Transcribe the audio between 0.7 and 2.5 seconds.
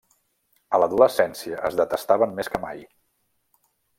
A l'adolescència, es detestaven